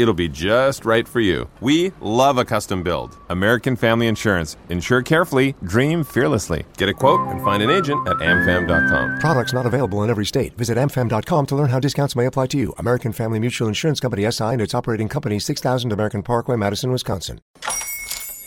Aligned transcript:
It'll 0.00 0.14
be 0.14 0.28
just 0.28 0.86
right 0.86 1.06
for 1.06 1.20
you. 1.20 1.46
We 1.60 1.92
love 2.00 2.38
a 2.38 2.44
custom 2.46 2.82
build. 2.82 3.18
American 3.28 3.76
Family 3.76 4.06
Insurance. 4.06 4.56
Insure 4.70 5.02
carefully, 5.02 5.54
dream 5.62 6.04
fearlessly. 6.04 6.64
Get 6.78 6.88
a 6.88 6.94
quote 6.94 7.20
and 7.28 7.42
find 7.44 7.62
an 7.62 7.68
agent 7.68 8.08
at 8.08 8.16
amfam.com. 8.16 9.18
Products 9.18 9.52
not 9.52 9.66
available 9.66 10.02
in 10.02 10.08
every 10.08 10.24
state. 10.24 10.56
Visit 10.56 10.78
amfam.com 10.78 11.44
to 11.44 11.54
learn 11.54 11.68
how 11.68 11.78
discounts 11.78 12.16
may 12.16 12.24
apply 12.24 12.46
to 12.46 12.56
you. 12.56 12.72
American 12.78 13.12
Family 13.12 13.38
Mutual 13.38 13.68
Insurance 13.68 14.00
Company 14.00 14.24
SI 14.30 14.44
and 14.44 14.62
its 14.62 14.74
operating 14.74 15.06
company 15.06 15.38
6000 15.38 15.92
American 15.92 16.22
Parkway, 16.22 16.56
Madison, 16.56 16.90
Wisconsin. 16.90 17.42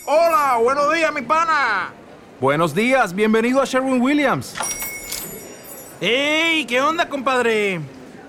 Hola, 0.08 0.60
buenos 0.60 0.92
días, 0.92 1.14
mi 1.14 1.22
pana. 1.22 1.92
Buenos 2.40 2.74
días, 2.74 3.14
bienvenido 3.14 3.62
a 3.62 3.64
Sherwin 3.64 4.02
Williams. 4.02 4.56
¡Ey! 6.00 6.64
¿Qué 6.66 6.80
onda, 6.80 7.08
compadre? 7.08 7.80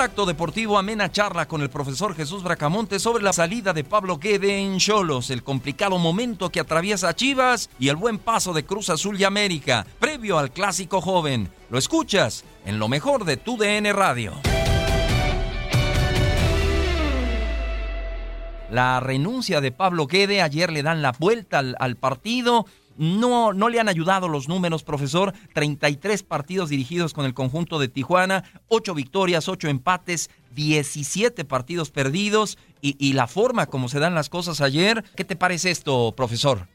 Contacto 0.00 0.24
Deportivo, 0.24 0.78
amena 0.78 1.12
charla 1.12 1.46
con 1.46 1.60
el 1.60 1.68
profesor 1.68 2.14
Jesús 2.14 2.42
Bracamonte 2.42 2.98
sobre 2.98 3.22
la 3.22 3.34
salida 3.34 3.74
de 3.74 3.84
Pablo 3.84 4.16
Guede 4.16 4.58
en 4.58 4.78
Cholos, 4.78 5.28
el 5.28 5.42
complicado 5.42 5.98
momento 5.98 6.48
que 6.48 6.58
atraviesa 6.58 7.14
Chivas 7.14 7.68
y 7.78 7.90
el 7.90 7.96
buen 7.96 8.18
paso 8.18 8.54
de 8.54 8.64
Cruz 8.64 8.88
Azul 8.88 9.20
y 9.20 9.24
América, 9.24 9.86
previo 9.98 10.38
al 10.38 10.52
clásico 10.52 11.02
joven. 11.02 11.52
Lo 11.68 11.76
escuchas 11.76 12.46
en 12.64 12.78
lo 12.78 12.88
mejor 12.88 13.26
de 13.26 13.36
tu 13.36 13.58
DN 13.58 13.92
Radio. 13.92 14.32
La 18.70 19.00
renuncia 19.00 19.60
de 19.60 19.70
Pablo 19.70 20.06
Guede, 20.06 20.40
ayer 20.40 20.72
le 20.72 20.82
dan 20.82 21.02
la 21.02 21.12
vuelta 21.12 21.58
al, 21.58 21.76
al 21.78 21.96
partido. 21.96 22.64
No, 22.96 23.52
no 23.52 23.68
le 23.68 23.80
han 23.80 23.88
ayudado 23.88 24.28
los 24.28 24.48
números, 24.48 24.82
profesor. 24.82 25.32
33 25.54 26.22
partidos 26.22 26.68
dirigidos 26.68 27.14
con 27.14 27.24
el 27.24 27.34
conjunto 27.34 27.78
de 27.78 27.88
Tijuana, 27.88 28.44
8 28.68 28.94
victorias, 28.94 29.48
8 29.48 29.68
empates, 29.68 30.30
17 30.54 31.44
partidos 31.44 31.90
perdidos 31.90 32.58
y, 32.82 32.96
y, 32.98 33.14
la 33.14 33.26
forma 33.26 33.66
como 33.66 33.88
se 33.88 34.00
dan 34.00 34.14
las 34.14 34.28
cosas 34.28 34.60
ayer. 34.60 35.04
¿Qué 35.16 35.24
te 35.24 35.36
parece 35.36 35.70
esto, 35.70 36.12
profesor? 36.16 36.66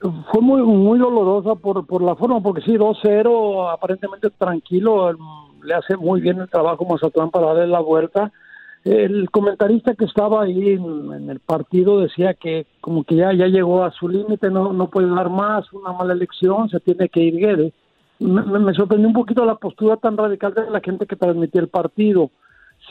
Fue 0.00 0.42
muy, 0.42 0.62
muy 0.62 0.98
dolorosa 0.98 1.54
por, 1.54 1.86
por 1.86 2.02
la 2.02 2.14
forma, 2.14 2.40
porque 2.42 2.62
sí, 2.62 2.72
2-0, 2.72 3.72
aparentemente 3.72 4.28
tranquilo, 4.30 5.12
le 5.62 5.74
hace 5.74 5.96
muy 5.96 6.20
bien 6.20 6.40
el 6.40 6.50
trabajo 6.50 6.84
Mazatlán 6.84 7.30
para 7.30 7.46
darle 7.46 7.66
la 7.68 7.80
vuelta 7.80 8.30
el 8.84 9.30
comentarista 9.30 9.94
que 9.94 10.04
estaba 10.04 10.42
ahí 10.42 10.72
en, 10.72 11.30
el 11.30 11.40
partido 11.40 12.00
decía 12.00 12.34
que 12.34 12.66
como 12.82 13.04
que 13.04 13.16
ya, 13.16 13.32
ya 13.32 13.46
llegó 13.46 13.82
a 13.82 13.90
su 13.92 14.08
límite, 14.08 14.50
no, 14.50 14.74
no 14.74 14.90
puede 14.90 15.08
dar 15.08 15.30
más, 15.30 15.72
una 15.72 15.92
mala 15.92 16.12
elección, 16.12 16.68
se 16.68 16.80
tiene 16.80 17.08
que 17.08 17.20
ir 17.20 17.36
Guede. 17.36 17.72
Me, 18.18 18.42
me, 18.42 18.74
sorprendió 18.74 19.08
un 19.08 19.14
poquito 19.14 19.44
la 19.44 19.56
postura 19.56 19.96
tan 19.96 20.16
radical 20.16 20.52
de 20.54 20.70
la 20.70 20.80
gente 20.80 21.06
que 21.06 21.16
transmitía 21.16 21.62
el 21.62 21.68
partido. 21.68 22.30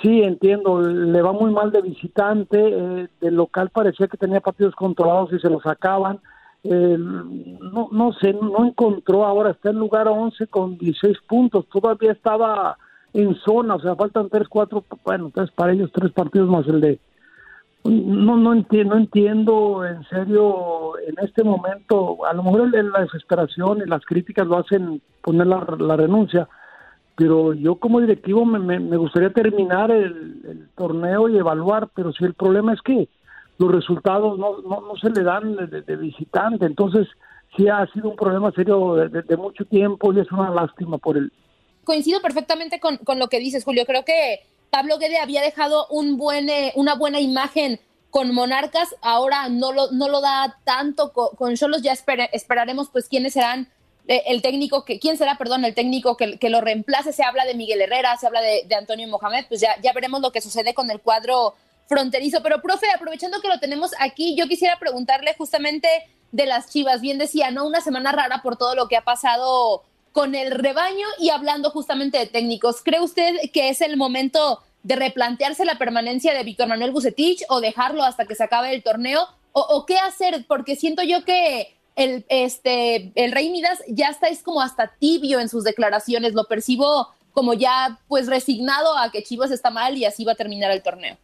Sí, 0.01 0.21
entiendo, 0.23 0.81
le 0.81 1.21
va 1.21 1.31
muy 1.31 1.51
mal 1.51 1.71
de 1.71 1.81
visitante, 1.81 2.57
eh, 2.59 3.07
del 3.21 3.35
local 3.35 3.69
parecía 3.69 4.07
que 4.07 4.17
tenía 4.17 4.41
partidos 4.41 4.73
controlados 4.73 5.31
y 5.31 5.39
se 5.39 5.49
los 5.49 5.61
sacaban. 5.61 6.19
Eh, 6.63 6.97
no, 6.97 7.89
no 7.91 8.13
sé, 8.13 8.33
no 8.33 8.65
encontró, 8.65 9.25
ahora 9.25 9.51
está 9.51 9.69
en 9.69 9.77
lugar 9.77 10.07
11 10.07 10.47
con 10.47 10.77
16 10.77 11.17
puntos, 11.27 11.67
todavía 11.69 12.13
estaba 12.13 12.77
en 13.13 13.35
zona, 13.35 13.75
o 13.75 13.79
sea, 13.79 13.95
faltan 13.95 14.29
tres, 14.29 14.47
cuatro, 14.47 14.83
bueno, 15.05 15.31
tres 15.33 15.51
para 15.51 15.73
ellos, 15.73 15.91
tres 15.93 16.11
partidos 16.11 16.49
más 16.49 16.67
el 16.67 16.81
de... 16.81 16.99
No, 17.85 18.37
no 18.37 18.53
entiendo, 18.53 18.95
no 18.95 19.01
entiendo 19.01 19.85
en 19.85 20.03
serio 20.05 20.97
en 21.05 21.15
este 21.21 21.43
momento, 21.43 22.25
a 22.25 22.33
lo 22.33 22.43
mejor 22.43 22.71
la 22.71 23.01
desesperación 23.01 23.79
y 23.79 23.89
las 23.89 24.05
críticas 24.05 24.47
lo 24.47 24.57
hacen 24.57 25.01
poner 25.21 25.47
la, 25.47 25.67
la 25.77 25.97
renuncia, 25.97 26.47
pero 27.15 27.53
yo 27.53 27.75
como 27.75 27.99
directivo 27.99 28.45
me, 28.45 28.79
me, 28.79 28.97
gustaría 28.97 29.31
terminar 29.31 29.91
el, 29.91 30.69
torneo 30.75 31.27
y 31.27 31.37
evaluar, 31.37 31.89
pero 31.93 32.13
si 32.13 32.23
el 32.23 32.33
problema 32.33 32.73
es 32.73 32.81
que 32.81 33.09
los 33.59 33.71
resultados 33.71 34.39
no, 34.39 34.61
no, 34.61 34.81
no 34.87 34.95
se 34.95 35.09
le 35.09 35.21
dan 35.23 35.55
de, 35.55 35.81
de, 35.81 35.95
visitante, 35.97 36.65
entonces 36.65 37.07
sí 37.55 37.67
ha 37.67 37.85
sido 37.87 38.09
un 38.09 38.15
problema 38.15 38.51
serio 38.51 38.95
de, 38.95 39.21
de, 39.21 39.37
mucho 39.37 39.65
tiempo 39.65 40.13
y 40.13 40.21
es 40.21 40.31
una 40.31 40.49
lástima 40.49 40.97
por 40.97 41.17
el, 41.17 41.31
coincido 41.83 42.21
perfectamente 42.21 42.79
con, 42.79 42.97
con, 42.97 43.19
lo 43.19 43.29
que 43.29 43.39
dices, 43.39 43.63
Julio. 43.63 43.85
Creo 43.85 44.05
que 44.05 44.45
Pablo 44.69 44.97
Guede 44.97 45.19
había 45.19 45.41
dejado 45.41 45.87
un 45.89 46.17
buen, 46.17 46.49
eh, 46.49 46.73
una 46.75 46.95
buena 46.95 47.19
imagen 47.19 47.79
con 48.09 48.33
Monarcas, 48.33 48.95
ahora 49.01 49.49
no 49.49 49.71
lo, 49.71 49.91
no 49.91 50.07
lo 50.07 50.21
da 50.21 50.59
tanto 50.63 51.11
con 51.13 51.55
Cholos, 51.55 51.81
ya 51.81 51.93
esper, 51.93 52.29
esperaremos 52.31 52.89
pues 52.89 53.07
quiénes 53.09 53.33
serán 53.33 53.71
eh, 54.07 54.21
el 54.27 54.43
técnico, 54.43 54.85
que, 54.85 54.99
quién 54.99 55.17
será, 55.17 55.37
perdón, 55.37 55.65
el 55.65 55.73
técnico 55.73 56.15
que, 56.15 56.37
que, 56.37 56.49
lo 56.49 56.61
reemplace, 56.61 57.11
se 57.11 57.23
habla 57.23 57.45
de 57.45 57.55
Miguel 57.55 57.81
Herrera, 57.81 58.15
se 58.17 58.27
habla 58.27 58.41
de, 58.41 58.65
de 58.67 58.75
Antonio 58.75 59.07
Mohamed, 59.07 59.45
pues 59.47 59.61
ya, 59.61 59.79
ya 59.81 59.93
veremos 59.93 60.21
lo 60.21 60.31
que 60.31 60.41
sucede 60.41 60.73
con 60.73 60.91
el 60.91 60.99
cuadro 60.99 61.55
fronterizo. 61.87 62.43
Pero, 62.43 62.61
profe, 62.61 62.87
aprovechando 62.93 63.41
que 63.41 63.47
lo 63.47 63.59
tenemos 63.59 63.91
aquí, 63.99 64.35
yo 64.35 64.47
quisiera 64.47 64.77
preguntarle 64.77 65.33
justamente 65.37 65.87
de 66.31 66.45
las 66.45 66.69
Chivas, 66.69 66.99
bien 66.99 67.17
decía, 67.17 67.51
¿no? 67.51 67.65
Una 67.65 67.79
semana 67.79 68.11
rara 68.11 68.41
por 68.41 68.57
todo 68.57 68.75
lo 68.75 68.87
que 68.87 68.97
ha 68.97 69.03
pasado 69.03 69.83
con 70.13 70.35
el 70.35 70.51
rebaño 70.51 71.05
y 71.19 71.29
hablando 71.29 71.69
justamente 71.71 72.17
de 72.17 72.27
técnicos. 72.27 72.81
¿Cree 72.81 73.01
usted 73.01 73.35
que 73.51 73.69
es 73.69 73.81
el 73.81 73.97
momento 73.97 74.59
de 74.83 74.95
replantearse 74.95 75.65
la 75.65 75.77
permanencia 75.77 76.33
de 76.33 76.43
Víctor 76.43 76.67
Manuel 76.67 76.91
Bucetich 76.91 77.43
o 77.49 77.59
dejarlo 77.59 78.03
hasta 78.03 78.25
que 78.25 78.35
se 78.35 78.43
acabe 78.43 78.73
el 78.73 78.83
torneo? 78.83 79.21
¿O, 79.51 79.61
o 79.61 79.85
qué 79.85 79.97
hacer? 79.97 80.45
Porque 80.47 80.75
siento 80.75 81.03
yo 81.03 81.25
que 81.25 81.75
el, 81.95 82.25
este, 82.29 83.11
el 83.15 83.31
Rey 83.31 83.51
Midas 83.51 83.83
ya 83.87 84.07
está 84.07 84.27
es 84.27 84.43
como 84.43 84.61
hasta 84.61 84.93
tibio 84.99 85.39
en 85.39 85.49
sus 85.49 85.63
declaraciones. 85.63 86.33
Lo 86.33 86.45
percibo 86.45 87.09
como 87.33 87.53
ya 87.53 87.99
pues 88.07 88.27
resignado 88.27 88.97
a 88.97 89.11
que 89.11 89.23
Chivas 89.23 89.51
está 89.51 89.71
mal 89.71 89.97
y 89.97 90.05
así 90.05 90.23
va 90.23 90.33
a 90.33 90.35
terminar 90.35 90.71
el 90.71 90.83
torneo. 90.83 91.17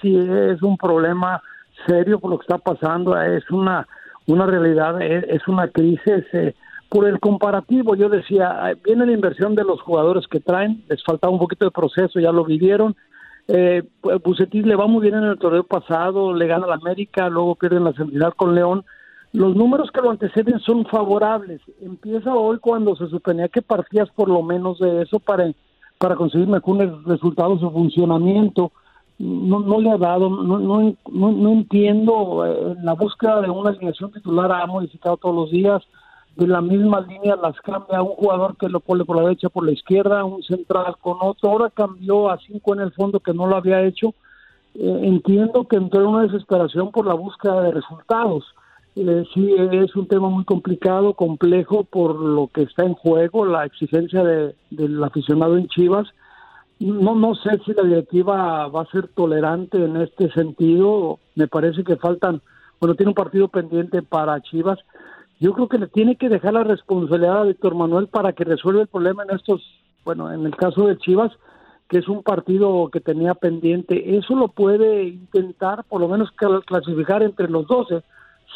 Sí, 0.00 0.14
es 0.16 0.62
un 0.62 0.76
problema 0.76 1.42
serio 1.86 2.20
por 2.20 2.30
lo 2.30 2.38
que 2.38 2.44
está 2.44 2.58
pasando. 2.58 3.20
Es 3.20 3.50
una, 3.50 3.86
una 4.26 4.46
realidad, 4.46 5.00
es, 5.00 5.46
una 5.48 5.68
crisis. 5.68 6.24
Eh, 6.32 6.54
por 6.94 7.08
el 7.08 7.18
comparativo, 7.18 7.96
yo 7.96 8.08
decía, 8.08 8.72
viene 8.84 9.04
la 9.04 9.10
inversión 9.10 9.56
de 9.56 9.64
los 9.64 9.80
jugadores 9.80 10.28
que 10.28 10.38
traen, 10.38 10.84
les 10.88 11.02
faltaba 11.02 11.32
un 11.32 11.40
poquito 11.40 11.64
de 11.64 11.72
proceso, 11.72 12.20
ya 12.20 12.30
lo 12.30 12.44
vivieron. 12.44 12.94
Eh, 13.48 13.82
Bucetis 14.22 14.64
le 14.64 14.76
va 14.76 14.86
muy 14.86 15.02
bien 15.02 15.16
en 15.16 15.24
el 15.24 15.36
torneo 15.36 15.64
pasado, 15.64 16.32
le 16.32 16.46
gana 16.46 16.68
la 16.68 16.76
América, 16.76 17.28
luego 17.28 17.56
pierden 17.56 17.82
la 17.82 17.94
semifinal 17.94 18.36
con 18.36 18.54
León. 18.54 18.84
Los 19.32 19.56
números 19.56 19.90
que 19.90 20.02
lo 20.02 20.10
anteceden 20.10 20.60
son 20.60 20.86
favorables. 20.86 21.60
Empieza 21.82 22.32
hoy 22.32 22.58
cuando 22.60 22.94
se 22.94 23.08
suponía 23.08 23.48
que 23.48 23.60
partías 23.60 24.08
por 24.10 24.28
lo 24.28 24.44
menos 24.44 24.78
de 24.78 25.02
eso 25.02 25.18
para, 25.18 25.50
para 25.98 26.14
conseguir 26.14 26.46
mejores 26.46 26.92
resultados 27.06 27.60
de 27.60 27.70
funcionamiento. 27.70 28.70
No, 29.18 29.58
no 29.58 29.80
le 29.80 29.90
ha 29.90 29.98
dado, 29.98 30.30
no, 30.30 30.60
no, 30.60 30.94
no, 31.10 31.32
no 31.32 31.50
entiendo. 31.50 32.46
Eh, 32.46 32.76
la 32.84 32.92
búsqueda 32.92 33.40
de 33.40 33.50
una 33.50 33.70
alineación 33.70 34.12
titular 34.12 34.52
ha 34.52 34.66
modificado 34.66 35.16
todos 35.16 35.34
los 35.34 35.50
días 35.50 35.82
de 36.36 36.46
la 36.48 36.60
misma 36.60 37.00
línea 37.00 37.36
las 37.36 37.60
cambia 37.60 38.02
un 38.02 38.16
jugador 38.16 38.56
que 38.56 38.68
lo 38.68 38.80
pone 38.80 39.04
por 39.04 39.16
la 39.16 39.22
derecha, 39.22 39.48
por 39.48 39.64
la 39.64 39.72
izquierda, 39.72 40.24
un 40.24 40.42
central 40.42 40.96
con 41.00 41.18
otro, 41.20 41.50
ahora 41.50 41.70
cambió 41.70 42.30
a 42.30 42.38
cinco 42.38 42.74
en 42.74 42.80
el 42.80 42.92
fondo 42.92 43.20
que 43.20 43.32
no 43.32 43.46
lo 43.46 43.56
había 43.56 43.82
hecho. 43.82 44.14
Eh, 44.74 45.00
entiendo 45.04 45.68
que 45.68 45.76
entró 45.76 46.00
en 46.00 46.06
una 46.08 46.22
desesperación 46.22 46.90
por 46.90 47.06
la 47.06 47.14
búsqueda 47.14 47.62
de 47.62 47.70
resultados. 47.70 48.44
Eh, 48.96 49.24
sí, 49.32 49.54
es 49.72 49.94
un 49.94 50.08
tema 50.08 50.28
muy 50.28 50.44
complicado, 50.44 51.14
complejo 51.14 51.84
por 51.84 52.16
lo 52.16 52.48
que 52.48 52.62
está 52.62 52.84
en 52.84 52.94
juego, 52.94 53.44
la 53.44 53.64
exigencia 53.64 54.24
de, 54.24 54.54
del 54.70 55.02
aficionado 55.02 55.56
en 55.56 55.68
Chivas. 55.68 56.08
No, 56.80 57.14
no 57.14 57.36
sé 57.36 57.60
si 57.64 57.72
la 57.72 57.84
directiva 57.84 58.66
va 58.68 58.82
a 58.82 58.90
ser 58.90 59.06
tolerante 59.08 59.78
en 59.82 59.96
este 59.96 60.30
sentido. 60.32 61.20
Me 61.36 61.46
parece 61.46 61.84
que 61.84 61.96
faltan, 61.96 62.42
bueno, 62.80 62.96
tiene 62.96 63.10
un 63.10 63.14
partido 63.14 63.46
pendiente 63.46 64.02
para 64.02 64.40
Chivas. 64.40 64.78
Yo 65.40 65.52
creo 65.52 65.68
que 65.68 65.78
le 65.78 65.88
tiene 65.88 66.16
que 66.16 66.28
dejar 66.28 66.54
la 66.54 66.64
responsabilidad 66.64 67.40
a 67.40 67.44
Víctor 67.44 67.74
Manuel 67.74 68.08
para 68.08 68.32
que 68.32 68.44
resuelva 68.44 68.82
el 68.82 68.88
problema 68.88 69.24
en 69.24 69.36
estos, 69.36 69.62
bueno, 70.04 70.32
en 70.32 70.46
el 70.46 70.56
caso 70.56 70.86
de 70.86 70.96
Chivas, 70.98 71.32
que 71.88 71.98
es 71.98 72.08
un 72.08 72.22
partido 72.22 72.88
que 72.90 73.00
tenía 73.00 73.34
pendiente. 73.34 74.16
Eso 74.16 74.34
lo 74.34 74.48
puede 74.48 75.04
intentar, 75.04 75.84
por 75.84 76.00
lo 76.00 76.08
menos 76.08 76.30
clasificar 76.66 77.22
entre 77.22 77.48
los 77.48 77.66
12 77.66 78.02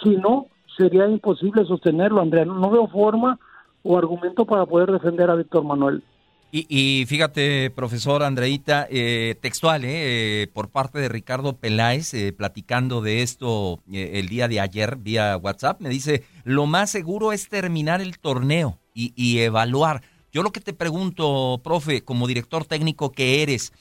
si 0.02 0.16
no, 0.16 0.46
sería 0.76 1.08
imposible 1.08 1.64
sostenerlo, 1.64 2.20
Andrea. 2.20 2.44
No 2.44 2.70
veo 2.70 2.86
forma 2.86 3.38
o 3.82 3.98
argumento 3.98 4.44
para 4.44 4.66
poder 4.66 4.92
defender 4.92 5.30
a 5.30 5.34
Víctor 5.34 5.64
Manuel. 5.64 6.02
Y, 6.50 7.04
fíjate, 7.06 7.70
profesor 7.70 8.22
Andreita, 8.22 8.86
eh, 8.90 9.36
textual, 9.42 9.82
eh, 9.84 10.48
por 10.54 10.70
parte 10.70 10.98
de 10.98 11.10
Ricardo 11.10 11.56
Peláez, 11.56 12.14
eh, 12.14 12.32
platicando 12.32 13.02
de 13.02 13.22
esto 13.22 13.82
el 13.92 14.28
día 14.30 14.48
de 14.48 14.58
ayer 14.58 14.96
vía 14.96 15.36
WhatsApp, 15.36 15.82
me 15.82 15.90
dice, 15.90 16.24
lo 16.44 16.64
más 16.64 16.90
seguro 16.90 17.34
es 17.34 17.50
terminar 17.50 18.00
el 18.00 18.18
torneo 18.18 18.78
y, 18.94 19.12
y 19.14 19.40
evaluar. 19.40 20.02
Yo 20.32 20.42
lo 20.42 20.50
que 20.50 20.60
te 20.60 20.72
pregunto, 20.72 21.60
profe, 21.62 22.02
como 22.02 22.26
director 22.26 22.64
técnico 22.64 23.12
que 23.12 23.42
eres, 23.42 23.74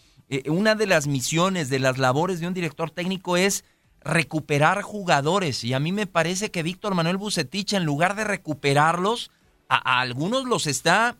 una 0.47 0.75
de 0.75 0.87
las 0.87 1.07
misiones, 1.07 1.69
de 1.69 1.79
las 1.79 1.97
labores 1.97 2.41
de 2.41 2.47
un 2.47 2.53
director 2.53 2.91
técnico 2.91 3.37
es 3.37 3.63
recuperar 4.01 4.81
jugadores. 4.81 5.63
Y 5.63 5.73
a 5.73 5.79
mí 5.79 5.93
me 5.93 6.05
parece 6.05 6.51
que 6.51 6.63
Víctor 6.63 6.95
Manuel 6.95 7.15
Bucetich, 7.15 7.73
en 7.73 7.85
lugar 7.85 8.15
de 8.17 8.25
recuperarlos, 8.25 9.31
a, 9.69 10.01
algunos 10.01 10.45
los 10.45 10.67
está 10.67 11.15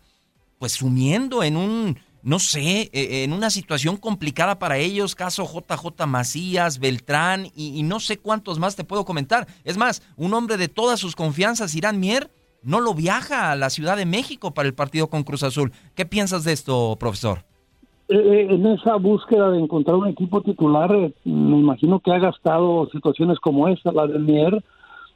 pues 0.59 0.74
sumiendo 0.74 1.44
en 1.44 1.57
un, 1.57 1.98
no 2.24 2.39
sé, 2.39 2.89
e, 2.94 3.24
en 3.24 3.33
una 3.33 3.50
situación 3.50 3.98
complicada 3.98 4.59
para 4.59 4.77
ellos, 4.77 5.15
caso 5.15 5.45
JJ 5.45 6.06
Macías, 6.07 6.80
Beltrán 6.80 7.48
y, 7.56 7.83
no 7.83 8.00
sé 8.00 8.18
cuántos 8.18 8.59
más 8.59 8.75
te 8.75 8.83
puedo 8.83 9.06
comentar. 9.06 9.48
Es 9.63 9.77
más, 9.77 10.01
un 10.15 10.33
hombre 10.33 10.57
de 10.57 10.68
todas 10.68 11.00
sus 11.00 11.15
confianzas, 11.15 11.75
Irán 11.75 12.00
Mier, 12.00 12.30
no 12.63 12.81
lo 12.81 12.94
viaja 12.94 13.51
a 13.51 13.56
la 13.56 13.69
Ciudad 13.69 13.98
de 13.98 14.06
México 14.06 14.54
para 14.54 14.68
el 14.68 14.74
partido 14.74 15.07
con 15.07 15.24
Cruz 15.24 15.44
Azul. 15.44 15.71
¿Qué 15.95 16.06
piensas 16.06 16.44
de 16.44 16.54
esto, 16.54 16.98
profesor? 17.00 17.45
Eh, 18.10 18.15
eh, 18.15 18.48
en 18.50 18.65
esa 18.68 18.95
búsqueda 18.95 19.51
de 19.51 19.60
encontrar 19.60 19.98
un 19.98 20.07
equipo 20.07 20.42
titular, 20.42 20.94
eh, 20.95 21.13
me 21.25 21.57
imagino 21.57 22.00
que 22.00 22.12
ha 22.12 22.19
gastado 22.19 22.88
situaciones 22.89 23.38
como 23.39 23.68
esta, 23.68 23.92
la 23.92 24.07
de 24.07 24.18
Mier, 24.18 24.63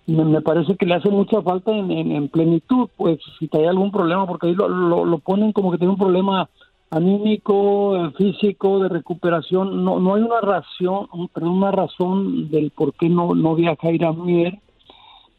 me, 0.08 0.42
parece 0.42 0.76
que 0.76 0.86
le 0.86 0.96
hace 0.96 1.10
mucha 1.10 1.42
falta 1.42 1.72
en, 1.72 2.28
plenitud, 2.30 2.90
pues 2.98 3.20
si 3.40 3.50
hay 3.54 3.66
algún 3.66 3.92
problema, 3.92 4.26
porque 4.26 4.48
ahí 4.48 4.56
lo, 4.56 4.68
lo, 5.06 5.18
ponen 5.20 5.52
como 5.52 5.72
que 5.72 5.78
tiene 5.78 5.94
un 5.94 6.00
problema 6.00 6.50
anímico, 6.90 8.12
físico, 8.18 8.80
de 8.80 8.90
recuperación, 8.90 9.84
no, 9.84 10.00
no 10.00 10.16
hay 10.16 10.24
una 10.24 10.42
razón, 10.42 11.08
una 11.36 11.72
razón 11.72 12.50
del 12.50 12.72
por 12.72 12.94
qué 12.94 13.10
no, 13.10 13.34
no 13.34 13.56
viaja 13.56 13.88
a 13.88 13.92
ir 13.92 14.06
a 14.06 14.12
Mier. 14.12 14.60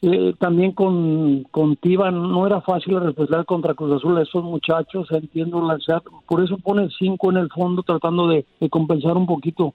Eh, 0.05 0.35
también 0.37 0.73
con, 0.73 1.44
con 1.53 1.76
Tiva 1.76 2.11
no 2.11 2.44
era 2.44 2.61
fácil 2.61 3.00
responder 3.00 3.44
contra 3.44 3.75
Cruz 3.75 3.99
Azul 3.99 4.19
a 4.19 4.23
esos 4.23 4.43
muchachos, 4.43 5.06
entiendo 5.12 5.62
la 5.62 5.79
por 6.26 6.43
eso 6.43 6.58
pone 6.58 6.88
cinco 6.99 7.31
en 7.31 7.37
el 7.37 7.49
fondo 7.50 7.85
tratando 7.85 8.26
de, 8.26 8.44
compensar 8.69 9.17
un 9.17 9.26
poquito. 9.26 9.75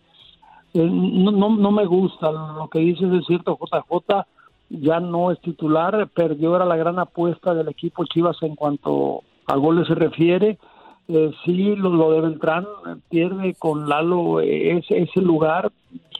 Eh, 0.74 0.84
no, 0.84 1.32
no, 1.32 1.56
no, 1.56 1.72
me 1.72 1.86
gusta 1.86 2.30
lo 2.30 2.68
que 2.68 2.80
dices, 2.80 3.10
es 3.14 3.26
cierto, 3.26 3.58
JJ 3.58 4.26
ya 4.70 5.00
no 5.00 5.32
es 5.32 5.40
titular, 5.42 6.08
perdió, 6.10 6.56
era 6.56 6.66
la 6.66 6.76
gran 6.76 7.00
apuesta 7.00 7.54
del 7.54 7.70
equipo 7.70 8.06
Chivas 8.06 8.38
en 8.42 8.56
cuanto 8.56 9.24
a 9.46 9.56
goles 9.56 9.88
se 9.88 9.96
refiere. 9.96 10.58
Eh, 11.08 11.32
sí, 11.46 11.76
lo, 11.76 11.90
lo, 11.90 12.12
de 12.12 12.22
Beltrán 12.22 12.66
pierde 13.10 13.56
con 13.58 13.88
Lalo 13.88 14.42
ese, 14.42 15.00
ese 15.00 15.22
lugar, 15.22 15.72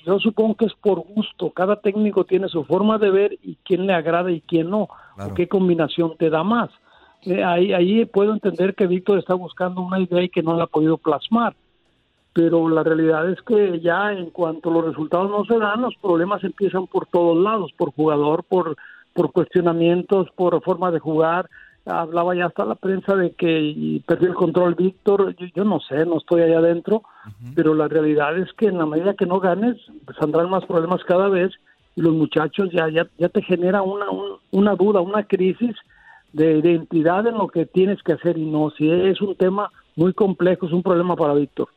yo 0.06 0.20
supongo 0.20 0.56
que 0.56 0.66
es 0.66 0.74
por 0.76 1.00
gusto. 1.02 1.52
Cada 1.52 1.82
técnico 1.82 2.24
tiene 2.24 2.48
su 2.48 2.64
forma 2.64 2.98
de 2.98 3.12
ver 3.12 3.38
y 3.44 3.58
quién 3.66 3.86
le 3.86 3.94
agrada 3.94 4.32
y 4.32 4.40
quién 4.40 4.70
no. 4.70 4.88
qué 5.36 5.50
combinación 5.50 6.16
te 6.18 6.30
da 6.30 6.44
más. 6.44 6.70
Eh, 7.24 7.44
ahí, 7.44 7.74
ahí 7.74 8.06
puedo 8.06 8.32
entender 8.32 8.74
que 8.74 8.88
Víctor 8.88 9.20
está 9.20 9.34
buscando 9.34 9.82
una 9.82 10.00
idea 10.00 10.24
y 10.24 10.30
que 10.30 10.42
no 10.42 10.56
la 10.56 10.64
ha 10.64 10.68
podido 10.68 10.98
plasmar. 10.98 11.54
Pero 12.38 12.70
la 12.70 12.84
realidad 12.84 13.28
es 13.32 13.42
que 13.42 13.80
ya 13.80 14.14
en 14.14 14.30
cuanto 14.30 14.70
los 14.70 14.86
resultados 14.86 15.28
no 15.32 15.44
se 15.46 15.58
dan, 15.60 15.82
los 15.82 15.96
problemas 15.96 16.44
empiezan 16.44 16.86
por 16.86 17.08
todos 17.08 17.36
lados, 17.36 17.72
por 17.76 17.92
jugador, 17.94 18.44
por, 18.44 18.78
por 19.16 19.32
cuestionamientos, 19.32 20.28
por 20.36 20.62
forma 20.62 20.92
de 20.92 21.00
jugar, 21.00 21.50
hablaba 21.88 22.36
ya 22.36 22.46
hasta 22.46 22.64
la 22.64 22.76
prensa 22.76 23.16
de 23.16 23.32
que 23.32 24.04
perdió 24.06 24.30
el 24.30 24.36
control 24.36 24.76
Víctor, 24.76 25.36
yo, 25.56 25.64
no 25.64 25.80
sé, 25.80 26.06
no 26.06 26.20
estoy 26.20 26.44
allá 26.44 26.60
adentro, 26.60 27.02
pero 27.56 27.74
la 27.74 27.88
realidad 27.88 28.38
es 28.38 28.54
que 28.54 28.68
en 28.68 28.78
la 28.78 28.86
medida 28.86 29.16
que 29.16 29.26
no 29.26 29.40
ganes, 29.40 29.76
saldrán 30.20 30.52
más 30.52 30.64
problemas 30.66 31.04
cada 31.06 31.30
vez 31.30 31.52
y 31.96 32.02
los 32.02 32.14
muchachos 32.14 32.70
ya, 32.72 32.88
ya, 32.90 33.08
ya 33.18 33.30
te 33.30 33.42
genera 33.42 33.82
una, 33.82 34.06
una 34.52 34.76
duda, 34.76 35.02
una 35.02 35.24
crisis 35.24 35.76
de 36.34 36.60
identidad 36.60 37.26
en 37.26 37.40
lo 37.40 37.48
que 37.48 37.66
tienes 37.66 38.04
que 38.04 38.14
hacer 38.14 38.38
y 38.38 38.46
no, 38.46 38.70
si 38.78 38.92
es 38.92 39.22
un 39.22 39.34
tema 39.34 39.72
muy 39.96 40.14
complejo, 40.14 40.68
es 40.68 40.72
un 40.72 40.84
problema 40.84 41.16
para 41.16 41.34
Víctor. 41.34 41.70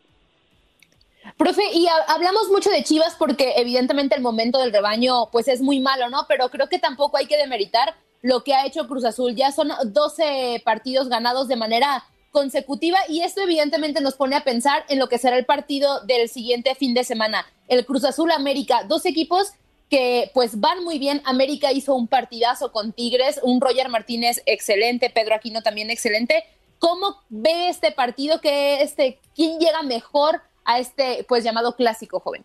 Profe, 1.36 1.62
y 1.72 1.86
hablamos 2.08 2.48
mucho 2.50 2.70
de 2.70 2.84
Chivas 2.84 3.14
porque 3.18 3.54
evidentemente 3.56 4.14
el 4.14 4.22
momento 4.22 4.58
del 4.58 4.72
rebaño 4.72 5.30
pues 5.30 5.48
es 5.48 5.60
muy 5.60 5.80
malo, 5.80 6.08
¿no? 6.08 6.26
Pero 6.28 6.48
creo 6.50 6.68
que 6.68 6.78
tampoco 6.78 7.16
hay 7.16 7.26
que 7.26 7.36
demeritar 7.36 7.94
lo 8.22 8.44
que 8.44 8.54
ha 8.54 8.66
hecho 8.66 8.86
Cruz 8.86 9.04
Azul. 9.04 9.34
Ya 9.34 9.52
son 9.52 9.70
12 9.84 10.62
partidos 10.64 11.08
ganados 11.08 11.48
de 11.48 11.56
manera 11.56 12.04
consecutiva 12.30 12.98
y 13.08 13.22
esto 13.22 13.42
evidentemente 13.42 14.00
nos 14.00 14.14
pone 14.14 14.36
a 14.36 14.44
pensar 14.44 14.84
en 14.88 14.98
lo 14.98 15.08
que 15.08 15.18
será 15.18 15.36
el 15.36 15.46
partido 15.46 16.00
del 16.02 16.28
siguiente 16.28 16.74
fin 16.74 16.94
de 16.94 17.04
semana. 17.04 17.46
El 17.68 17.84
Cruz 17.84 18.04
Azul 18.04 18.30
América, 18.30 18.84
dos 18.84 19.04
equipos 19.04 19.52
que 19.88 20.30
pues 20.32 20.60
van 20.60 20.84
muy 20.84 20.98
bien. 20.98 21.20
América 21.24 21.72
hizo 21.72 21.94
un 21.94 22.06
partidazo 22.06 22.72
con 22.72 22.92
Tigres, 22.92 23.40
un 23.42 23.60
Roger 23.60 23.88
Martínez 23.88 24.42
excelente, 24.46 25.10
Pedro 25.10 25.34
Aquino 25.34 25.62
también 25.62 25.90
excelente. 25.90 26.44
¿Cómo 26.78 27.16
ve 27.28 27.68
este 27.68 27.92
partido 27.92 28.40
que 28.40 28.82
este 28.82 29.18
quién 29.34 29.58
llega 29.58 29.82
mejor 29.82 30.40
a 30.70 30.78
este 30.78 31.24
pues 31.28 31.44
llamado 31.44 31.74
clásico 31.74 32.20
joven? 32.20 32.44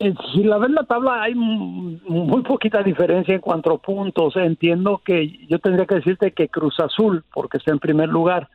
Eh, 0.00 0.14
si 0.32 0.44
la 0.44 0.58
ves 0.58 0.70
la 0.70 0.84
tabla 0.84 1.22
hay 1.22 1.34
muy 1.34 2.42
poquita 2.42 2.82
diferencia 2.82 3.34
en 3.34 3.40
cuanto 3.40 3.78
puntos. 3.78 4.36
Entiendo 4.36 5.00
que 5.04 5.46
yo 5.48 5.58
tendría 5.58 5.86
que 5.86 5.96
decirte 5.96 6.32
que 6.32 6.48
Cruz 6.48 6.78
Azul, 6.78 7.24
porque 7.32 7.58
está 7.58 7.72
en 7.72 7.80
primer 7.80 8.08
lugar, 8.08 8.48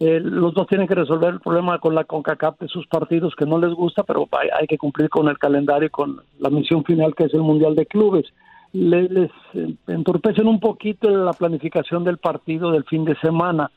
eh, 0.00 0.20
los 0.20 0.54
dos 0.54 0.66
tienen 0.66 0.86
que 0.86 0.94
resolver 0.94 1.34
el 1.34 1.40
problema 1.40 1.78
con 1.78 1.94
la 1.94 2.04
CONCACAF 2.04 2.58
de 2.60 2.68
sus 2.68 2.86
partidos 2.86 3.34
que 3.36 3.46
no 3.46 3.58
les 3.58 3.72
gusta, 3.72 4.02
pero 4.02 4.28
hay, 4.58 4.66
que 4.66 4.78
cumplir 4.78 5.08
con 5.08 5.28
el 5.28 5.38
calendario 5.38 5.86
y 5.86 5.90
con 5.90 6.20
la 6.38 6.50
misión 6.50 6.84
final 6.84 7.14
que 7.14 7.24
es 7.24 7.34
el 7.34 7.42
Mundial 7.42 7.74
de 7.74 7.86
Clubes. 7.86 8.26
Les 8.72 9.30
eh, 9.54 9.74
entorpecen 9.86 10.46
un 10.46 10.60
poquito 10.60 11.08
la 11.10 11.32
planificación 11.32 12.04
del 12.04 12.18
partido 12.18 12.70
del 12.72 12.84
fin 12.84 13.04
de 13.04 13.16
semana 13.16 13.70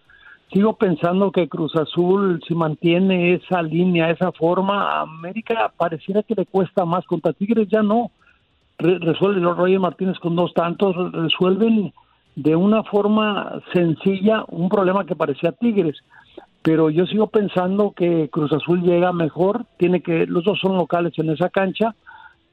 sigo 0.52 0.74
pensando 0.74 1.32
que 1.32 1.48
Cruz 1.48 1.76
Azul, 1.76 2.42
si 2.48 2.56
mantiene 2.56 3.34
esa 3.34 3.62
línea, 3.62 4.10
esa 4.10 4.32
forma, 4.32 5.02
América 5.02 5.72
pareciera 5.76 6.24
que 6.24 6.36
le 6.36 6.46
cuesta 6.46 6.86
más. 6.86 7.06
Contra 7.06 7.34
Tigres 7.34 7.68
ya 7.70 7.82
no. 7.82 8.12
resuelve 8.78 9.42
los 9.42 9.58
Roger 9.58 9.80
Martínez 9.80 10.20
con 10.20 10.36
dos 10.36 10.54
tantos, 10.54 10.96
resuelven 11.14 11.94
de 12.36 12.56
una 12.56 12.84
forma 12.84 13.62
sencilla 13.74 14.46
un 14.48 14.70
problema 14.70 15.06
que 15.06 15.16
parecía 15.16 15.52
Tigres. 15.52 15.98
Pero 16.64 16.90
yo 16.90 17.06
sigo 17.08 17.28
pensando 17.28 17.92
que 17.92 18.30
Cruz 18.30 18.52
Azul 18.54 18.82
llega 18.82 19.12
mejor, 19.14 19.66
tiene 19.78 20.02
que, 20.02 20.28
los 20.28 20.44
dos 20.44 20.60
son 20.60 20.78
locales 20.78 21.14
en 21.18 21.32
esa 21.32 21.50
cancha. 21.50 21.96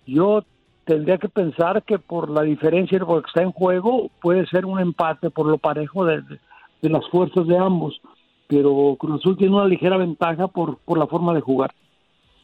Yo 0.06 0.44
tendría 0.84 1.18
que 1.18 1.28
pensar 1.28 1.82
que 1.82 1.98
por 1.98 2.30
la 2.30 2.42
diferencia 2.42 2.96
y 2.96 2.98
lo 3.00 3.20
que 3.20 3.28
está 3.28 3.42
en 3.42 3.52
juego, 3.52 4.10
puede 4.22 4.46
ser 4.46 4.64
un 4.64 4.80
empate 4.80 5.28
por 5.28 5.46
lo 5.46 5.58
parejo 5.58 6.06
de 6.06 6.22
de 6.82 6.88
las 6.88 7.08
fuerzas 7.10 7.46
de 7.46 7.58
ambos, 7.58 8.00
pero 8.46 8.96
Cruz 8.98 9.20
Azul 9.20 9.36
tiene 9.36 9.54
una 9.54 9.66
ligera 9.66 9.96
ventaja 9.96 10.48
por, 10.48 10.78
por 10.78 10.98
la 10.98 11.06
forma 11.06 11.34
de 11.34 11.40
jugar. 11.40 11.74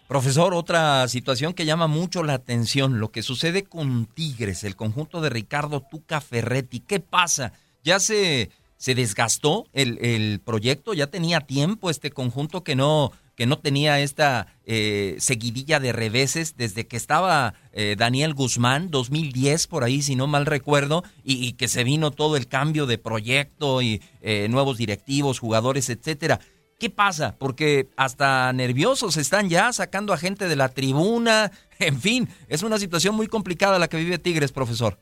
Profesor, 0.08 0.52
otra 0.52 1.08
situación 1.08 1.54
que 1.54 1.64
llama 1.64 1.86
mucho 1.86 2.22
la 2.22 2.34
atención, 2.34 3.00
lo 3.00 3.10
que 3.10 3.22
sucede 3.22 3.64
con 3.64 4.04
Tigres, 4.04 4.62
el 4.62 4.76
conjunto 4.76 5.22
de 5.22 5.30
Ricardo 5.30 5.80
Tuca 5.80 6.20
Ferretti. 6.20 6.80
¿Qué 6.80 7.00
pasa? 7.00 7.52
¿Ya 7.82 7.98
se, 7.98 8.50
se 8.76 8.94
desgastó 8.94 9.64
el, 9.72 9.98
el 10.04 10.40
proyecto? 10.40 10.92
¿Ya 10.92 11.06
tenía 11.06 11.40
tiempo 11.40 11.88
este 11.88 12.10
conjunto 12.10 12.62
que 12.62 12.76
no 12.76 13.12
que 13.36 13.46
no 13.46 13.58
tenía 13.58 14.00
esta 14.00 14.46
eh, 14.64 15.16
seguidilla 15.18 15.80
de 15.80 15.92
reveses 15.92 16.56
desde 16.56 16.86
que 16.86 16.96
estaba 16.96 17.54
eh, 17.72 17.96
Daniel 17.98 18.34
Guzmán, 18.34 18.90
2010 18.90 19.66
por 19.66 19.84
ahí, 19.84 20.02
si 20.02 20.16
no 20.16 20.26
mal 20.26 20.46
recuerdo, 20.46 21.02
y, 21.24 21.52
que 21.54 21.68
se 21.68 21.84
vino 21.84 22.10
todo 22.10 22.36
el 22.36 22.48
cambio 22.48 22.86
de 22.86 22.98
proyecto 22.98 23.82
y 23.82 24.00
eh, 24.20 24.48
nuevos 24.50 24.78
directivos, 24.78 25.38
jugadores, 25.38 25.90
etcétera. 25.90 26.40
¿Qué 26.78 26.90
pasa? 26.90 27.36
Porque 27.38 27.88
hasta 27.96 28.52
nerviosos 28.52 29.16
están 29.16 29.48
ya 29.48 29.72
sacando 29.72 30.12
a 30.12 30.18
gente 30.18 30.48
de 30.48 30.56
la 30.56 30.68
tribuna. 30.68 31.50
En 31.80 32.00
fin, 32.00 32.28
es 32.48 32.62
una 32.62 32.78
situación 32.78 33.16
muy 33.16 33.26
complicada 33.26 33.80
la 33.80 33.88
que 33.88 33.96
vive 33.96 34.18
Tigres, 34.18 34.52
profesor. 34.52 34.96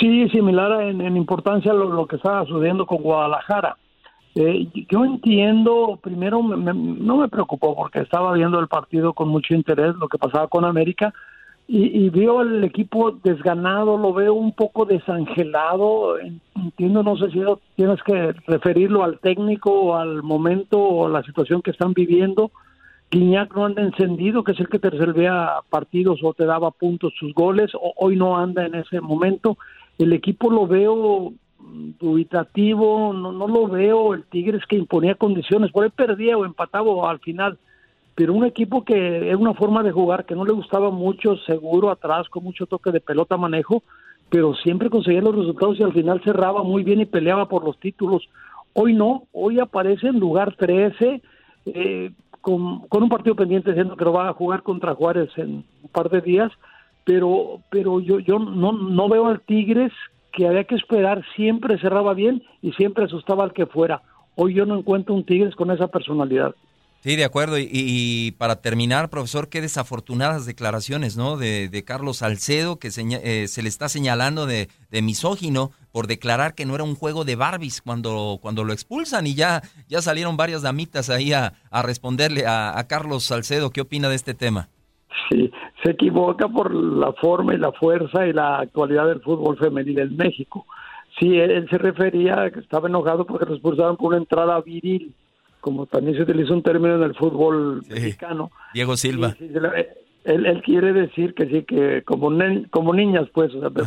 Sí, 0.00 0.28
similar 0.30 0.82
en, 0.82 1.16
importancia 1.16 1.72
lo, 1.72 1.88
lo, 1.88 2.06
que 2.06 2.16
estaba 2.16 2.44
sucediendo 2.44 2.86
con 2.86 3.02
Guadalajara. 3.02 3.76
Eh, 4.38 4.68
yo 4.90 5.02
entiendo, 5.02 5.98
primero 6.02 6.42
me, 6.42 6.58
me, 6.58 6.74
no 6.74 7.16
me 7.16 7.28
preocupó 7.28 7.74
porque 7.74 8.00
estaba 8.00 8.34
viendo 8.34 8.60
el 8.60 8.68
partido 8.68 9.14
con 9.14 9.28
mucho 9.30 9.54
interés, 9.54 9.94
lo 9.96 10.08
que 10.08 10.18
pasaba 10.18 10.46
con 10.46 10.66
América, 10.66 11.14
y, 11.66 12.04
y 12.04 12.10
veo 12.10 12.40
al 12.40 12.62
equipo 12.62 13.12
desganado, 13.12 13.96
lo 13.96 14.12
veo 14.12 14.34
un 14.34 14.52
poco 14.52 14.84
desangelado, 14.84 16.18
entiendo, 16.54 17.02
no 17.02 17.16
sé 17.16 17.30
si 17.30 17.40
tienes 17.76 18.02
que 18.02 18.34
referirlo 18.46 19.04
al 19.04 19.20
técnico 19.20 19.70
o 19.72 19.96
al 19.96 20.22
momento 20.22 20.78
o 20.78 21.08
la 21.08 21.22
situación 21.22 21.62
que 21.62 21.70
están 21.70 21.94
viviendo. 21.94 22.50
Guiñac 23.10 23.56
no 23.56 23.64
anda 23.64 23.82
encendido, 23.82 24.44
que 24.44 24.52
es 24.52 24.60
el 24.60 24.68
que 24.68 24.78
te 24.78 24.90
resolvía 24.90 25.54
partidos 25.70 26.20
o 26.22 26.34
te 26.34 26.44
daba 26.44 26.72
puntos 26.72 27.14
sus 27.18 27.32
goles, 27.32 27.74
o, 27.74 27.94
hoy 27.96 28.16
no 28.16 28.36
anda 28.36 28.66
en 28.66 28.74
ese 28.74 29.00
momento. 29.00 29.56
El 29.98 30.12
equipo 30.12 30.50
lo 30.50 30.66
veo 30.66 31.32
dubitativo, 31.98 33.12
no, 33.12 33.32
no 33.32 33.48
lo 33.48 33.68
veo, 33.68 34.14
el 34.14 34.24
Tigres 34.24 34.62
que 34.68 34.76
imponía 34.76 35.14
condiciones, 35.14 35.72
por 35.72 35.84
ahí 35.84 35.90
perdía 35.90 36.36
o 36.36 36.44
empataba 36.44 37.10
al 37.10 37.18
final, 37.20 37.58
pero 38.14 38.32
un 38.32 38.44
equipo 38.44 38.84
que 38.84 39.30
es 39.30 39.36
una 39.36 39.54
forma 39.54 39.82
de 39.82 39.92
jugar 39.92 40.24
que 40.24 40.34
no 40.34 40.44
le 40.44 40.52
gustaba 40.52 40.90
mucho, 40.90 41.36
seguro 41.38 41.90
atrás, 41.90 42.28
con 42.28 42.44
mucho 42.44 42.66
toque 42.66 42.90
de 42.90 43.00
pelota, 43.00 43.36
manejo, 43.36 43.82
pero 44.30 44.54
siempre 44.54 44.90
conseguía 44.90 45.20
los 45.20 45.36
resultados 45.36 45.78
y 45.78 45.82
al 45.82 45.92
final 45.92 46.22
cerraba 46.24 46.62
muy 46.62 46.82
bien 46.82 47.00
y 47.00 47.06
peleaba 47.06 47.48
por 47.48 47.64
los 47.64 47.78
títulos. 47.78 48.28
Hoy 48.72 48.94
no, 48.94 49.24
hoy 49.32 49.60
aparece 49.60 50.08
en 50.08 50.18
lugar 50.18 50.56
13, 50.56 51.22
eh, 51.66 52.10
con, 52.40 52.86
con, 52.88 53.02
un 53.02 53.08
partido 53.08 53.36
pendiente 53.36 53.70
diciendo 53.70 53.96
que 53.96 54.04
lo 54.04 54.12
va 54.12 54.28
a 54.28 54.34
jugar 54.34 54.62
contra 54.62 54.94
Juárez 54.94 55.30
en 55.36 55.64
un 55.82 55.90
par 55.92 56.08
de 56.10 56.20
días, 56.20 56.52
pero 57.04 57.60
pero 57.70 58.00
yo 58.00 58.18
yo 58.18 58.38
no 58.38 58.72
no 58.72 59.08
veo 59.08 59.26
al 59.26 59.40
Tigres 59.40 59.92
que 60.36 60.46
había 60.46 60.64
que 60.64 60.74
esperar, 60.74 61.24
siempre 61.34 61.80
cerraba 61.80 62.12
bien 62.12 62.42
y 62.60 62.72
siempre 62.72 63.04
asustaba 63.04 63.42
al 63.42 63.54
que 63.54 63.64
fuera. 63.64 64.02
Hoy 64.34 64.54
yo 64.54 64.66
no 64.66 64.78
encuentro 64.78 65.14
un 65.14 65.24
Tigres 65.24 65.56
con 65.56 65.70
esa 65.70 65.88
personalidad. 65.88 66.54
Sí, 67.00 67.16
de 67.16 67.24
acuerdo. 67.24 67.58
Y, 67.58 67.68
y, 67.70 68.32
para 68.32 68.60
terminar, 68.60 69.08
profesor, 69.08 69.48
qué 69.48 69.60
desafortunadas 69.60 70.44
declaraciones, 70.44 71.16
¿no? 71.16 71.36
De, 71.36 71.68
de 71.68 71.84
Carlos 71.84 72.18
Salcedo, 72.18 72.78
que 72.78 72.90
se, 72.90 73.02
eh, 73.22 73.48
se 73.48 73.62
le 73.62 73.68
está 73.68 73.88
señalando 73.88 74.44
de, 74.44 74.68
de, 74.90 75.02
misógino 75.02 75.70
por 75.92 76.06
declarar 76.06 76.54
que 76.54 76.66
no 76.66 76.74
era 76.74 76.84
un 76.84 76.96
juego 76.96 77.24
de 77.24 77.36
Barbies 77.36 77.80
cuando, 77.80 78.38
cuando 78.42 78.64
lo 78.64 78.72
expulsan. 78.72 79.26
Y 79.26 79.34
ya, 79.34 79.62
ya 79.88 80.02
salieron 80.02 80.36
varias 80.36 80.62
damitas 80.62 81.08
ahí 81.08 81.32
a, 81.32 81.54
a 81.70 81.82
responderle 81.82 82.44
a, 82.46 82.78
a 82.78 82.86
Carlos 82.88 83.24
Salcedo. 83.24 83.70
¿Qué 83.70 83.80
opina 83.80 84.08
de 84.08 84.16
este 84.16 84.34
tema? 84.34 84.68
Sí, 85.28 85.50
se 85.82 85.90
equivoca 85.90 86.48
por 86.48 86.74
la 86.74 87.12
forma 87.12 87.54
y 87.54 87.58
la 87.58 87.72
fuerza 87.72 88.26
y 88.26 88.32
la 88.32 88.58
actualidad 88.58 89.06
del 89.08 89.20
fútbol 89.20 89.56
femenil 89.56 89.98
en 89.98 90.16
México. 90.16 90.66
Sí, 91.18 91.38
él, 91.38 91.50
él 91.50 91.68
se 91.68 91.78
refería 91.78 92.50
que 92.50 92.60
estaba 92.60 92.88
enojado 92.88 93.26
porque 93.26 93.46
lo 93.46 93.54
expulsaron 93.54 93.96
por 93.96 94.08
una 94.08 94.18
entrada 94.18 94.60
viril, 94.60 95.12
como 95.60 95.86
también 95.86 96.16
se 96.16 96.22
utiliza 96.22 96.52
un 96.52 96.62
término 96.62 96.96
en 96.96 97.02
el 97.02 97.14
fútbol 97.14 97.82
sí. 97.84 97.94
mexicano. 97.94 98.50
Diego 98.74 98.96
Silva. 98.96 99.30
Sí, 99.38 99.48
sí, 99.48 99.54
él, 100.24 100.44
él, 100.44 100.62
quiere 100.62 100.92
decir 100.92 101.34
que 101.34 101.46
sí, 101.46 101.62
que 101.62 102.02
como, 102.02 102.30
como 102.70 102.92
niñas, 102.92 103.28
pues, 103.32 103.54
o 103.54 103.60
sea, 103.60 103.70
pero, 103.70 103.86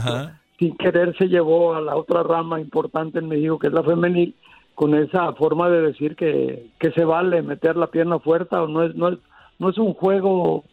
sin 0.57 0.75
querer 0.77 1.15
se 1.17 1.27
llevó 1.27 1.75
a 1.75 1.81
la 1.81 1.95
otra 1.95 2.23
rama 2.23 2.59
importante 2.59 3.19
en 3.19 3.27
México, 3.27 3.59
que 3.59 3.67
es 3.67 3.73
la 3.73 3.83
femenil, 3.83 4.35
con 4.73 4.95
esa 4.95 5.33
forma 5.33 5.69
de 5.69 5.81
decir 5.81 6.15
que, 6.15 6.67
que 6.79 6.91
se 6.91 7.03
vale 7.03 7.41
meter 7.41 7.75
la 7.75 7.87
pierna 7.87 8.19
fuerte 8.19 8.55
o 8.55 8.67
no 8.67 8.83
es, 8.83 8.95
no 8.95 9.09
es, 9.09 9.19
no 9.59 9.69
es 9.69 9.77
un 9.77 9.93
juego 9.93 10.63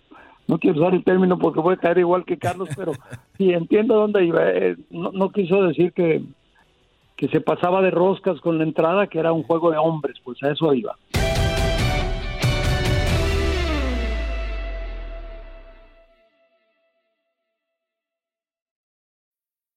no 0.48 0.58
quiero 0.58 0.80
usar 0.80 0.94
el 0.94 1.04
término 1.04 1.38
porque 1.38 1.60
voy 1.60 1.74
a 1.74 1.78
caer 1.78 1.98
igual 1.98 2.24
que 2.24 2.38
Carlos, 2.38 2.68
pero 2.76 2.92
sí 3.38 3.52
entiendo 3.52 3.96
dónde 3.96 4.24
iba. 4.24 4.48
Eh, 4.50 4.76
no, 4.90 5.10
no, 5.12 5.30
quiso 5.30 5.62
decir 5.62 5.92
que, 5.92 6.22
que 7.16 7.28
se 7.28 7.40
pasaba 7.40 7.82
de 7.82 7.90
roscas 7.90 8.40
con 8.40 8.58
la 8.58 8.64
entrada, 8.64 9.06
que 9.06 9.18
era 9.18 9.32
un 9.32 9.42
juego 9.42 9.70
de 9.70 9.78
hombres, 9.78 10.16
pues 10.24 10.42
a 10.42 10.50
eso 10.50 10.72
iba. 10.74 10.96